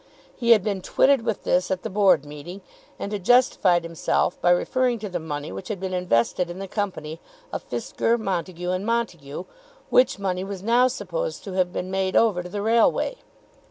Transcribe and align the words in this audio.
He 0.35 0.49
had 0.49 0.63
been 0.63 0.81
twitted 0.81 1.21
with 1.21 1.43
this 1.43 1.69
at 1.69 1.83
the 1.83 1.89
Board 1.91 2.25
meeting, 2.25 2.61
and 2.97 3.11
had 3.11 3.23
justified 3.23 3.83
himself 3.83 4.41
by 4.41 4.49
referring 4.49 4.97
to 4.97 5.09
the 5.09 5.19
money 5.19 5.51
which 5.51 5.67
had 5.67 5.79
been 5.79 5.93
invested 5.93 6.49
in 6.49 6.57
the 6.57 6.67
Company 6.67 7.19
of 7.53 7.61
Fisker, 7.69 8.17
Montague, 8.17 8.71
and 8.71 8.83
Montague, 8.83 9.45
which 9.91 10.17
money 10.17 10.43
was 10.43 10.63
now 10.63 10.87
supposed 10.87 11.43
to 11.43 11.53
have 11.53 11.71
been 11.71 11.91
made 11.91 12.15
over 12.15 12.41
to 12.41 12.49
the 12.49 12.63
railway. 12.63 13.17